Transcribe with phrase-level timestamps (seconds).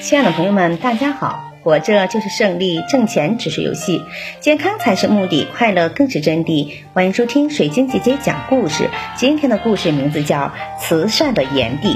[0.00, 1.52] 亲爱的朋友们，大家好！
[1.62, 4.02] 活着就是胜利，挣钱只是游戏，
[4.40, 6.72] 健康才是目的，快乐更是真谛。
[6.94, 8.88] 欢迎收听水晶姐姐讲故事。
[9.14, 10.38] 今天的故事名字叫
[10.80, 11.88] 《慈善的炎帝》。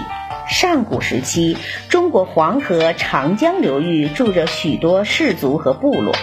[0.48, 1.56] 上古时期，
[1.88, 6.14] 中国黄河、长江流域住着许多氏族和部落，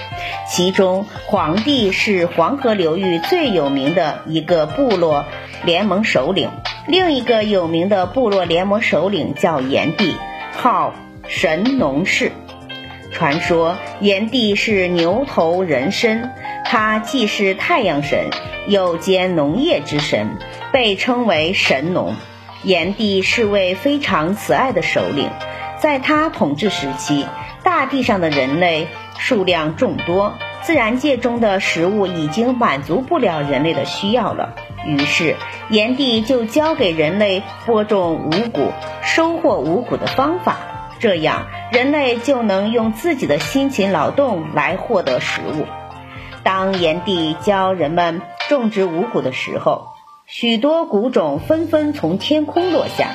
[0.47, 5.25] 其中黄帝是黄河流域最有名的一个部落
[5.65, 6.51] 联盟首领。
[6.87, 10.15] 另一个有名的部落联盟首领叫炎帝，
[10.53, 10.93] 号
[11.27, 12.31] 神农氏。
[13.11, 16.31] 传说炎帝是牛头人身，
[16.65, 18.29] 他既是太阳神，
[18.67, 20.37] 又兼农业之神，
[20.71, 22.15] 被称为神农。
[22.63, 25.29] 炎帝是位非常慈爱的首领，
[25.79, 27.25] 在他统治时期，
[27.63, 28.87] 大地上的人类
[29.19, 34.55] 数量众多，自然界中的食物已经满足不了人类的需要了。
[34.85, 35.35] 于是，
[35.69, 38.71] 炎帝就教给人类播种五谷、
[39.03, 40.57] 收获五谷的方法，
[41.03, 45.65] 这样人类就能用自己的辛勤劳动来获得食物。
[46.43, 49.87] 当炎帝教人们种植五谷的时候，
[50.25, 53.09] 许多谷种纷纷从天空落下，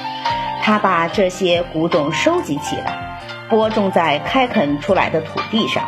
[0.62, 5.83] 他把这些谷种收集起来，播种在开垦出来的土地上。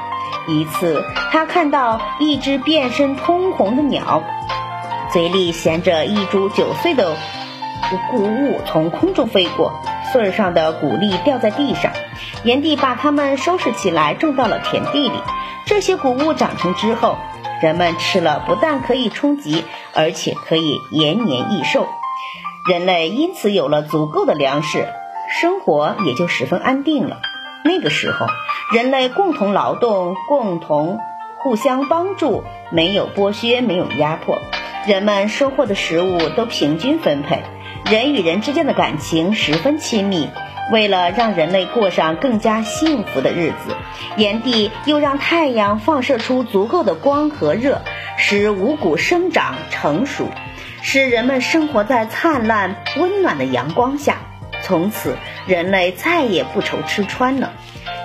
[0.48, 4.22] 一次，他看到一只变身通红的鸟，
[5.12, 7.14] 嘴里衔着一株九岁的
[8.10, 11.92] 谷物从空中飞过，穗儿上的谷粒掉在地上。
[12.44, 15.18] 炎帝把它们收拾起来，种到了田地里。
[15.66, 17.16] 这些谷物长成之后，
[17.62, 21.86] 人们吃了，不但可以充饥，而且可以延年益寿。
[22.68, 24.88] 人类因此有了足够的粮食，
[25.28, 27.20] 生活也就十分安定了。
[27.62, 28.26] 那个时候，
[28.72, 30.98] 人类共同劳动，共同
[31.38, 34.38] 互相帮助，没有剥削，没有压迫，
[34.86, 37.42] 人们收获的食物都平均分配，
[37.90, 40.28] 人与人之间的感情十分亲密。
[40.70, 43.74] 为了让人类过上更加幸福的日子，
[44.16, 47.82] 炎帝又让太阳放射出足够的光和热，
[48.16, 50.28] 使五谷生长成熟，
[50.82, 54.18] 使人们生活在灿烂温暖的阳光下。
[54.62, 55.16] 从此，
[55.48, 57.50] 人类再也不愁吃穿了。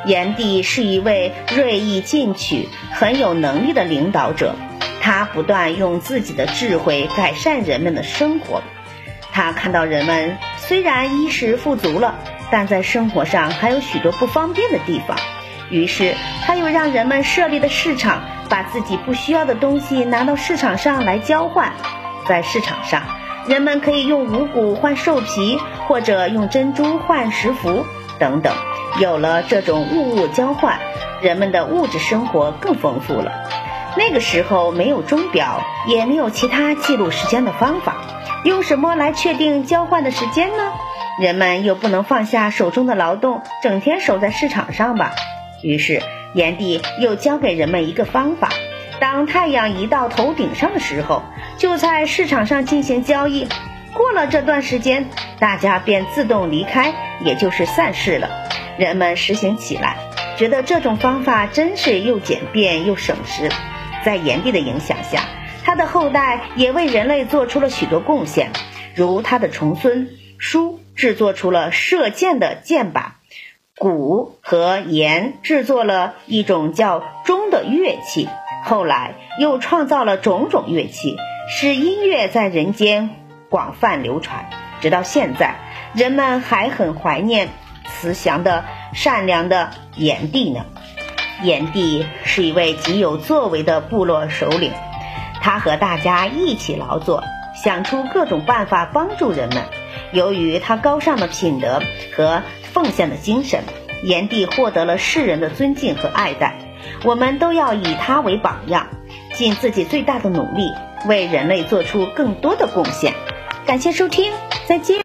[0.08, 4.56] 炎帝是一位锐意进取、很有能力的领导者，
[5.02, 8.64] 他不断用自己的智慧改善人们的生活。
[9.36, 12.16] 他看到人们虽然衣食富足了，
[12.52, 15.18] 但在生活上还有许多不方便的地方，
[15.70, 16.16] 于是
[16.46, 21.74] 他又让人们设立的市场，把自己不需要的东西拿到市场上来交换。
[22.26, 23.04] 在市场上，
[23.46, 25.60] 人们可以用五谷换兽皮，
[25.90, 27.86] 或者用珍珠换食服
[28.18, 28.56] 等等。
[29.02, 30.80] 有了这种物物交换，
[31.22, 33.34] 人们的物质生活更丰富了。
[33.98, 37.96] 那个时候没有钟表，也没有其他记录时间的方法，
[38.44, 40.74] 用什么来确定交换的时间呢？
[41.20, 45.12] 人们又不能放下手中的劳动，整天守在市场上吧。
[45.62, 46.02] 于是，
[46.34, 48.50] 炎帝又教给人们一个方法：
[49.00, 51.24] 当太阳一到头顶上的时候，
[51.58, 53.48] 就在市场上进行交易。
[53.94, 58.30] 过了这段时间，大家便自动离开，也就是散市了。
[58.78, 59.96] 人们实行起来，
[60.36, 63.50] 觉得这种方法真是又简便又省时。
[64.06, 65.24] 在炎帝的影响下，
[65.66, 68.52] 他的后代也为人类做出了许多贡献，
[68.96, 70.80] 如他的重孙叔。
[70.96, 73.08] 制作出了射箭的箭靶，
[73.78, 78.30] 鼓和盐制作了一种叫钟的乐器，
[78.64, 81.18] 后来又创造了种种乐器，
[81.50, 83.10] 使音乐在人间
[83.50, 84.50] 广泛流传。
[84.80, 85.56] 直到现在，
[85.94, 87.50] 人们还很怀念
[87.84, 88.64] 慈祥的、
[88.94, 90.66] 善良的炎帝呢。
[91.44, 94.72] 炎帝是一位极有作为的部落首领，
[95.42, 97.24] 他和大家一起劳作，
[97.56, 99.64] 想出各种办法帮助人们。
[100.12, 101.82] 由于他高尚的品德
[102.16, 102.42] 和
[102.74, 103.64] 奉献的精神，
[104.04, 106.56] 炎帝获得了世人的尊敬和爱戴。
[107.04, 108.88] 我们都要以他为榜样，
[109.34, 110.72] 尽自己最大的努力，
[111.08, 113.14] 为人类做出更多的贡献。
[113.66, 114.32] 感谢收听，
[114.68, 115.04] 再见。